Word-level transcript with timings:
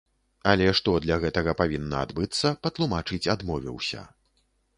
Але 0.51 0.69
што 0.77 0.95
для 1.03 1.17
гэтага 1.23 1.53
павінна 1.59 1.99
адбыцца, 2.07 2.53
патлумачыць 2.65 3.21
адмовіўся. 3.37 4.01